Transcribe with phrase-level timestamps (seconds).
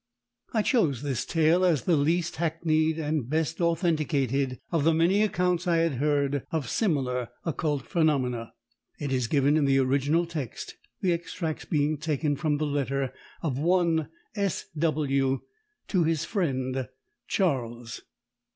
[0.51, 5.67] I chose this tale as the least hackneyed and best authenticated of the many accounts
[5.67, 8.51] I had heard of similar occult phenomena.
[8.99, 13.59] It is given in the original text, the extracts being taken from the letter of
[13.59, 14.65] one "S.
[14.75, 15.41] W."
[15.89, 16.87] to his friend
[17.27, 18.01] "Charles."